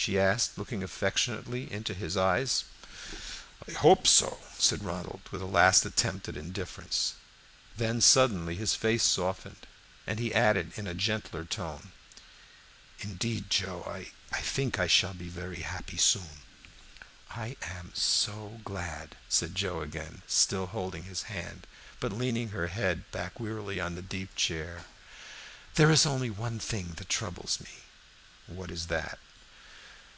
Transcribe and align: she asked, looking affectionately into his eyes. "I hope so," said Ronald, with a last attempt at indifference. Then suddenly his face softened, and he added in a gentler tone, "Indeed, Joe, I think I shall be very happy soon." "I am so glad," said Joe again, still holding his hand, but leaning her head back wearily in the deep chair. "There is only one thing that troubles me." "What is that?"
she 0.00 0.16
asked, 0.16 0.56
looking 0.56 0.80
affectionately 0.84 1.70
into 1.72 1.92
his 1.92 2.16
eyes. 2.16 2.62
"I 3.68 3.72
hope 3.72 4.06
so," 4.06 4.38
said 4.56 4.84
Ronald, 4.84 5.22
with 5.32 5.42
a 5.42 5.44
last 5.44 5.84
attempt 5.84 6.28
at 6.28 6.36
indifference. 6.36 7.14
Then 7.76 8.00
suddenly 8.00 8.54
his 8.54 8.76
face 8.76 9.02
softened, 9.02 9.66
and 10.06 10.20
he 10.20 10.32
added 10.32 10.70
in 10.78 10.86
a 10.86 10.94
gentler 10.94 11.44
tone, 11.44 11.90
"Indeed, 13.00 13.50
Joe, 13.50 13.82
I 13.90 14.40
think 14.40 14.78
I 14.78 14.86
shall 14.86 15.14
be 15.14 15.28
very 15.28 15.62
happy 15.62 15.96
soon." 15.96 16.42
"I 17.32 17.56
am 17.62 17.90
so 17.92 18.60
glad," 18.64 19.16
said 19.28 19.56
Joe 19.56 19.82
again, 19.82 20.22
still 20.28 20.66
holding 20.66 21.02
his 21.02 21.22
hand, 21.24 21.66
but 21.98 22.12
leaning 22.12 22.50
her 22.50 22.68
head 22.68 23.10
back 23.10 23.40
wearily 23.40 23.80
in 23.80 23.96
the 23.96 24.02
deep 24.02 24.36
chair. 24.36 24.84
"There 25.74 25.90
is 25.90 26.06
only 26.06 26.30
one 26.30 26.60
thing 26.60 26.92
that 26.98 27.08
troubles 27.08 27.58
me." 27.60 27.80
"What 28.46 28.70
is 28.70 28.86
that?" 28.86 29.18